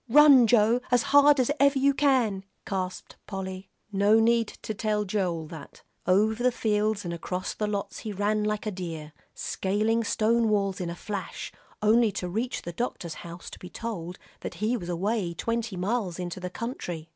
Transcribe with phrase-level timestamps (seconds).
[0.09, 3.69] "Run, Joe, as hard as ever you can," gasped Polly.
[3.91, 5.83] No need to tell Joel that.
[6.07, 10.89] Over the fields and across lots he ran like a deer, scaling stone walls in
[10.89, 11.51] a flash,
[11.83, 16.17] only to reach the doctor's house to be told that he was away twenty miles
[16.17, 17.07] into the country.